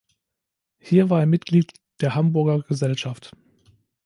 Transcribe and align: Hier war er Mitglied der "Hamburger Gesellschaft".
Hier 0.79 1.11
war 1.11 1.19
er 1.19 1.27
Mitglied 1.27 1.73
der 1.99 2.15
"Hamburger 2.15 2.63
Gesellschaft". 2.63 3.33